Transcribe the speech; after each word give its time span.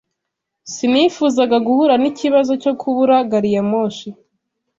Sinifuzaga 0.71 1.57
guhura 1.67 1.93
n'ikibazo 2.01 2.51
cyo 2.63 2.71
kubura 2.79 3.15
gari 3.31 3.49
ya 3.55 3.63
moshi, 3.69 4.07